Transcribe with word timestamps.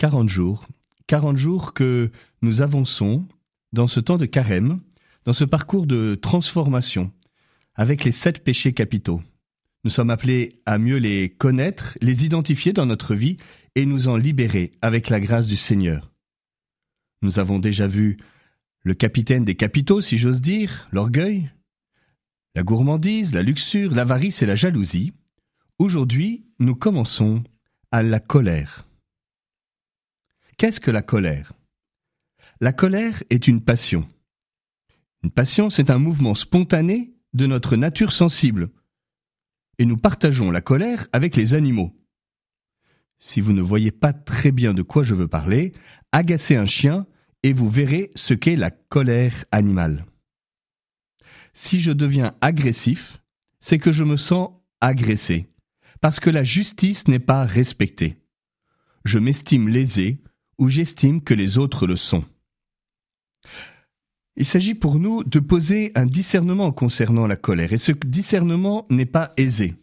40 0.00 0.30
jours, 0.30 0.66
40 1.08 1.36
jours 1.36 1.74
que 1.74 2.10
nous 2.40 2.62
avançons 2.62 3.28
dans 3.74 3.86
ce 3.86 4.00
temps 4.00 4.16
de 4.16 4.24
carême, 4.24 4.80
dans 5.26 5.34
ce 5.34 5.44
parcours 5.44 5.86
de 5.86 6.14
transformation, 6.14 7.12
avec 7.74 8.04
les 8.04 8.10
sept 8.10 8.42
péchés 8.42 8.72
capitaux. 8.72 9.22
Nous 9.84 9.90
sommes 9.90 10.08
appelés 10.08 10.62
à 10.64 10.78
mieux 10.78 10.96
les 10.96 11.28
connaître, 11.28 11.98
les 12.00 12.24
identifier 12.24 12.72
dans 12.72 12.86
notre 12.86 13.14
vie 13.14 13.36
et 13.74 13.84
nous 13.84 14.08
en 14.08 14.16
libérer 14.16 14.72
avec 14.80 15.10
la 15.10 15.20
grâce 15.20 15.48
du 15.48 15.56
Seigneur. 15.56 16.10
Nous 17.20 17.38
avons 17.38 17.58
déjà 17.58 17.86
vu 17.86 18.16
le 18.82 18.94
capitaine 18.94 19.44
des 19.44 19.54
capitaux, 19.54 20.00
si 20.00 20.16
j'ose 20.16 20.40
dire, 20.40 20.88
l'orgueil, 20.92 21.50
la 22.54 22.62
gourmandise, 22.62 23.34
la 23.34 23.42
luxure, 23.42 23.94
l'avarice 23.94 24.40
et 24.40 24.46
la 24.46 24.56
jalousie. 24.56 25.12
Aujourd'hui, 25.78 26.46
nous 26.58 26.74
commençons 26.74 27.44
à 27.92 28.02
la 28.02 28.18
colère. 28.18 28.86
Qu'est-ce 30.60 30.78
que 30.78 30.90
la 30.90 31.00
colère? 31.00 31.54
La 32.60 32.74
colère 32.74 33.22
est 33.30 33.48
une 33.48 33.64
passion. 33.64 34.06
Une 35.24 35.30
passion, 35.30 35.70
c'est 35.70 35.88
un 35.88 35.96
mouvement 35.96 36.34
spontané 36.34 37.14
de 37.32 37.46
notre 37.46 37.76
nature 37.76 38.12
sensible. 38.12 38.68
Et 39.78 39.86
nous 39.86 39.96
partageons 39.96 40.50
la 40.50 40.60
colère 40.60 41.08
avec 41.14 41.34
les 41.34 41.54
animaux. 41.54 41.98
Si 43.18 43.40
vous 43.40 43.54
ne 43.54 43.62
voyez 43.62 43.90
pas 43.90 44.12
très 44.12 44.52
bien 44.52 44.74
de 44.74 44.82
quoi 44.82 45.02
je 45.02 45.14
veux 45.14 45.28
parler, 45.28 45.72
agacez 46.12 46.56
un 46.56 46.66
chien 46.66 47.06
et 47.42 47.54
vous 47.54 47.70
verrez 47.70 48.10
ce 48.14 48.34
qu'est 48.34 48.56
la 48.56 48.70
colère 48.70 49.46
animale. 49.52 50.04
Si 51.54 51.80
je 51.80 51.90
deviens 51.90 52.36
agressif, 52.42 53.22
c'est 53.60 53.78
que 53.78 53.92
je 53.92 54.04
me 54.04 54.18
sens 54.18 54.50
agressé, 54.82 55.48
parce 56.02 56.20
que 56.20 56.28
la 56.28 56.44
justice 56.44 57.08
n'est 57.08 57.18
pas 57.18 57.44
respectée. 57.46 58.18
Je 59.06 59.18
m'estime 59.18 59.66
lésé 59.66 60.22
ou 60.60 60.68
j'estime 60.68 61.22
que 61.22 61.34
les 61.34 61.58
autres 61.58 61.88
le 61.88 61.96
sont. 61.96 62.24
Il 64.36 64.46
s'agit 64.46 64.74
pour 64.74 65.00
nous 65.00 65.24
de 65.24 65.40
poser 65.40 65.90
un 65.96 66.06
discernement 66.06 66.70
concernant 66.70 67.26
la 67.26 67.36
colère, 67.36 67.72
et 67.72 67.78
ce 67.78 67.92
discernement 67.92 68.86
n'est 68.90 69.06
pas 69.06 69.32
aisé. 69.36 69.74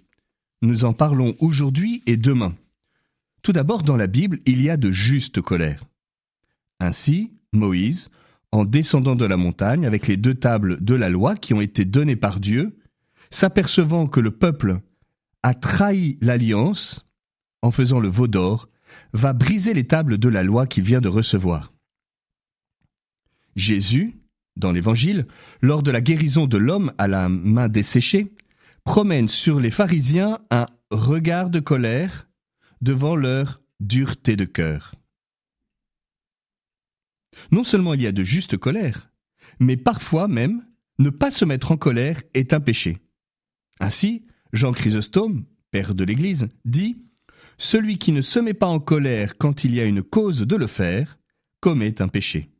Nous 0.61 0.85
en 0.85 0.93
parlons 0.93 1.35
aujourd'hui 1.39 2.01
et 2.05 2.15
demain. 2.15 2.55
Tout 3.41 3.51
d'abord, 3.51 3.83
dans 3.83 3.97
la 3.97 4.07
Bible, 4.07 4.39
il 4.45 4.61
y 4.61 4.69
a 4.69 4.77
de 4.77 4.91
justes 4.91 5.41
colères. 5.41 5.83
Ainsi, 6.79 7.33
Moïse, 7.53 8.09
en 8.51 8.63
descendant 8.63 9.15
de 9.15 9.25
la 9.25 9.37
montagne 9.37 9.85
avec 9.85 10.07
les 10.07 10.17
deux 10.17 10.35
tables 10.35 10.83
de 10.83 10.93
la 10.93 11.09
loi 11.09 11.35
qui 11.35 11.53
ont 11.53 11.61
été 11.61 11.85
données 11.85 12.15
par 12.15 12.39
Dieu, 12.39 12.77
s'apercevant 13.31 14.07
que 14.07 14.19
le 14.19 14.31
peuple 14.31 14.79
a 15.43 15.53
trahi 15.53 16.17
l'alliance 16.21 17.05
en 17.61 17.71
faisant 17.71 17.99
le 17.99 18.07
veau 18.07 18.27
d'or, 18.27 18.69
va 19.13 19.33
briser 19.33 19.73
les 19.73 19.87
tables 19.87 20.17
de 20.17 20.29
la 20.29 20.43
loi 20.43 20.67
qu'il 20.67 20.83
vient 20.83 21.01
de 21.01 21.07
recevoir. 21.07 21.73
Jésus, 23.55 24.19
dans 24.55 24.71
l'Évangile, 24.71 25.27
lors 25.61 25.83
de 25.83 25.91
la 25.91 26.01
guérison 26.01 26.45
de 26.45 26.57
l'homme 26.57 26.93
à 26.97 27.07
la 27.07 27.29
main 27.29 27.69
desséchée, 27.69 28.33
promène 28.83 29.27
sur 29.27 29.59
les 29.59 29.71
pharisiens 29.71 30.39
un 30.51 30.67
regard 30.91 31.49
de 31.49 31.59
colère 31.59 32.27
devant 32.81 33.15
leur 33.15 33.61
dureté 33.79 34.35
de 34.35 34.45
cœur. 34.45 34.95
Non 37.51 37.63
seulement 37.63 37.93
il 37.93 38.01
y 38.01 38.07
a 38.07 38.11
de 38.11 38.23
justes 38.23 38.57
colères, 38.57 39.11
mais 39.59 39.77
parfois 39.77 40.27
même, 40.27 40.65
ne 40.99 41.09
pas 41.09 41.31
se 41.31 41.45
mettre 41.45 41.71
en 41.71 41.77
colère 41.77 42.21
est 42.33 42.53
un 42.53 42.59
péché. 42.59 42.99
Ainsi, 43.79 44.25
Jean 44.53 44.71
Chrysostome, 44.71 45.45
père 45.71 45.93
de 45.93 46.03
l'Église, 46.03 46.47
dit 46.65 47.06
Celui 47.57 47.97
qui 47.97 48.11
ne 48.11 48.21
se 48.21 48.39
met 48.39 48.53
pas 48.53 48.67
en 48.67 48.79
colère 48.79 49.37
quand 49.37 49.63
il 49.63 49.73
y 49.73 49.79
a 49.79 49.85
une 49.85 50.03
cause 50.03 50.41
de 50.41 50.55
le 50.55 50.67
faire, 50.67 51.17
commet 51.59 52.01
un 52.01 52.07
péché. 52.07 52.51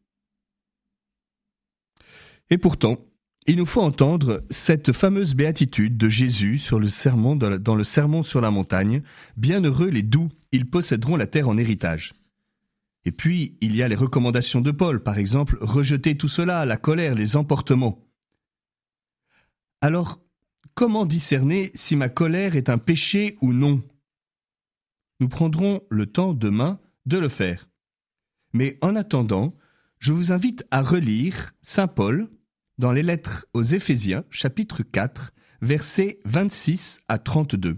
Et 2.50 2.58
pourtant, 2.58 2.98
il 3.46 3.58
nous 3.58 3.66
faut 3.66 3.82
entendre 3.82 4.44
cette 4.50 4.92
fameuse 4.92 5.36
béatitude 5.36 5.98
de 5.98 6.10
Jésus 6.10 6.58
sur 6.58 6.80
le 6.80 6.90
sermon 6.90 7.36
dans 7.36 7.76
le 7.76 7.84
sermon 7.84 8.22
sur 8.22 8.42
la 8.42 8.52
montagne 8.52 9.04
Bienheureux 9.38 9.90
les 9.90 10.04
doux, 10.04 10.30
ils 10.52 10.70
posséderont 10.70 11.16
la 11.16 11.28
terre 11.28 11.48
en 11.48 11.58
héritage. 11.58 12.14
Et 13.06 13.12
puis, 13.12 13.58
il 13.62 13.74
y 13.74 13.84
a 13.84 13.88
les 13.88 13.96
recommandations 13.96 14.60
de 14.60 14.72
Paul, 14.72 15.02
par 15.02 15.18
exemple, 15.18 15.58
rejeter 15.62 16.18
tout 16.18 16.28
cela, 16.28 16.66
la 16.66 16.76
colère, 16.76 17.16
les 17.16 17.38
emportements. 17.38 18.06
Alors, 19.80 20.20
comment 20.74 21.06
discerner 21.06 21.72
si 21.74 21.96
ma 21.96 22.10
colère 22.10 22.58
est 22.58 22.70
un 22.70 22.78
péché 22.78 23.38
ou 23.40 23.54
non? 23.54 23.82
Nous 25.20 25.30
prendrons 25.30 25.82
le 25.90 26.06
temps 26.06 26.34
demain 26.34 26.80
de 27.06 27.18
le 27.18 27.30
faire. 27.30 27.70
Mais 28.54 28.78
en 28.82 28.96
attendant, 28.96 29.56
je 30.00 30.14
vous 30.14 30.32
invite 30.32 30.66
à 30.72 30.82
relire 30.82 31.54
Saint 31.62 31.88
Paul 31.88 32.30
dans 32.78 32.92
les 32.92 33.04
lettres 33.04 33.48
aux 33.54 33.64
Éphésiens, 33.64 34.24
chapitre 34.30 34.84
4, 34.84 35.34
versets 35.62 36.20
26 36.26 37.00
à 37.08 37.18
32. 37.18 37.78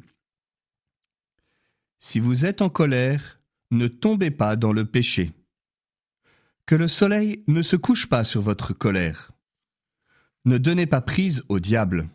Si 2.00 2.20
vous 2.20 2.46
êtes 2.46 2.62
en 2.62 2.70
colère, 2.70 3.40
ne 3.72 3.88
tombez 3.88 4.32
pas 4.32 4.56
dans 4.56 4.74
le 4.74 4.86
péché. 4.86 5.32
Que 6.66 6.76
le 6.76 6.88
soleil 6.88 7.44
ne 7.48 7.62
se 7.62 7.76
couche 7.76 8.08
pas 8.08 8.24
sur 8.24 8.42
votre 8.42 8.74
colère. 8.74 9.32
Ne 10.46 10.58
donnez 10.58 10.86
pas 10.86 11.02
prise 11.02 11.44
au 11.50 11.60
diable. 11.60 12.10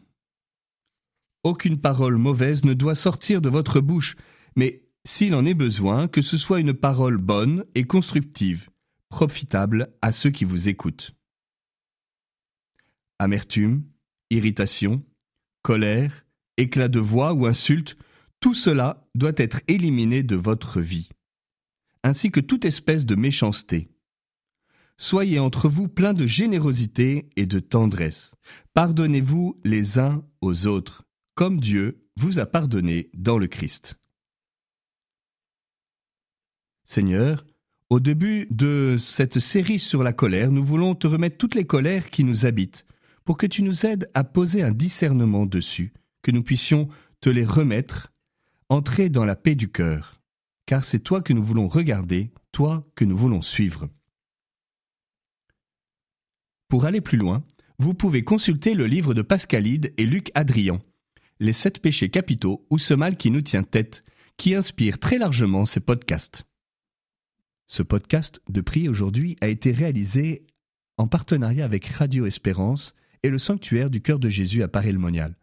Aucune 1.43 1.81
parole 1.81 2.17
mauvaise 2.17 2.65
ne 2.65 2.73
doit 2.73 2.95
sortir 2.95 3.41
de 3.41 3.49
votre 3.49 3.81
bouche, 3.81 4.17
mais 4.57 4.84
s'il 5.07 5.35
en 5.35 5.45
est 5.45 5.55
besoin, 5.55 6.09
que 6.09 6.23
ce 6.23 6.37
soit 6.37 6.61
une 6.61 6.75
parole 6.75 7.19
bonne 7.19 7.65
et 7.75 7.85
constructive, 7.85 8.71
profitable 9.09 9.95
à 10.03 10.13
ceux 10.13 10.31
qui 10.31 10.45
vous 10.45 10.69
écoutent. 10.69 11.15
Amertume, 13.19 13.85
irritation, 14.31 15.05
colère, 15.63 16.25
éclat 16.57 16.89
de 16.89 17.01
voix 17.01 17.33
ou 17.33 17.47
insulte, 17.47 17.97
tout 18.41 18.55
cela 18.55 19.07
doit 19.15 19.33
être 19.37 19.61
éliminé 19.69 20.23
de 20.23 20.37
votre 20.37 20.81
vie 20.81 21.09
ainsi 22.05 22.31
que 22.31 22.41
toute 22.41 22.67
espèce 22.67 23.07
de 23.07 23.17
méchanceté. 23.17 23.89
Soyez 24.99 25.41
entre 25.41 25.69
vous 25.69 25.89
pleins 25.89 26.13
de 26.13 26.27
générosité 26.27 27.31
et 27.35 27.47
de 27.47 27.59
tendresse. 27.59 28.37
Pardonnez-vous 28.75 29.59
les 29.65 29.99
uns 29.99 30.23
aux 30.41 30.67
autres, 30.69 31.05
comme 31.35 31.59
Dieu 31.59 32.07
vous 32.17 32.39
a 32.39 32.47
pardonné 32.47 33.11
dans 33.15 33.39
le 33.39 33.49
Christ. 33.49 33.97
Seigneur, 36.85 37.45
au 37.91 38.01
début 38.01 38.47
de 38.51 38.97
cette 38.99 39.39
série 39.39 39.79
sur 39.79 40.03
la 40.03 40.13
colère, 40.13 40.51
nous 40.51 40.65
voulons 40.65 40.95
te 40.95 41.07
remettre 41.07 41.39
toutes 41.39 41.55
les 41.55 41.67
colères 41.67 42.11
qui 42.11 42.25
nous 42.25 42.47
habitent, 42.47 42.87
pour 43.25 43.37
que 43.37 43.47
tu 43.47 43.63
nous 43.63 43.87
aides 43.87 44.11
à 44.15 44.25
poser 44.25 44.63
un 44.63 44.73
discernement 44.73 45.47
dessus, 45.47 45.93
que 46.23 46.31
nous 46.31 46.43
puissions 46.43 46.89
te 47.21 47.31
les 47.31 47.45
remettre, 47.45 48.13
entrer 48.69 49.09
dans 49.09 49.25
la 49.25 49.37
paix 49.37 49.55
du 49.55 49.71
cœur 49.71 50.21
car 50.67 50.85
c'est 50.85 51.01
toi 51.01 51.21
que 51.21 51.33
nous 51.33 51.43
voulons 51.43 51.69
regarder, 51.69 52.31
toi 52.53 52.87
que 52.95 53.05
nous 53.05 53.17
voulons 53.17 53.43
suivre. 53.43 53.89
Pour 56.69 56.87
aller 56.87 57.01
plus 57.01 57.19
loin, 57.19 57.45
vous 57.79 57.95
pouvez 57.95 58.25
consulter 58.25 58.75
le 58.75 58.87
livre 58.87 59.15
de 59.15 59.23
Pascalide 59.23 59.93
et 59.97 60.07
Luc 60.07 60.31
Adrian, 60.35 60.81
Les 61.41 61.53
sept 61.53 61.81
péchés 61.81 62.11
capitaux 62.11 62.65
ou 62.71 62.79
ce 62.79 62.95
mal 62.95 63.17
qui 63.17 63.31
nous 63.31 63.43
tient 63.43 63.65
tête, 63.65 64.05
qui 64.37 64.55
inspire 64.55 64.99
très 64.99 65.19
largement 65.19 65.67
ces 65.67 65.81
podcasts. 65.81 66.45
Ce 67.67 67.83
podcast 67.83 68.41
de 68.49 68.61
prix 68.61 68.89
aujourd'hui 68.89 69.37
a 69.41 69.49
été 69.49 69.73
réalisé 69.73 70.47
en 70.97 71.09
partenariat 71.09 71.65
avec 71.65 71.87
Radio 71.87 72.27
Espérance 72.27 72.95
et 73.23 73.31
le 73.31 73.39
Sanctuaire 73.39 73.89
du 73.91 74.03
Cœur 74.03 74.19
de 74.19 74.29
Jésus 74.29 74.63
à 74.63 74.69
Paris-le-Monial. 74.69 75.35